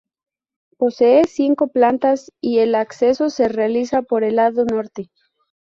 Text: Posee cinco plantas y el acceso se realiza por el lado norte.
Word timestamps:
Posee 0.79 1.25
cinco 1.25 1.67
plantas 1.67 2.31
y 2.41 2.57
el 2.57 2.73
acceso 2.73 3.29
se 3.29 3.47
realiza 3.49 4.01
por 4.01 4.23
el 4.23 4.37
lado 4.37 4.65
norte. 4.65 5.11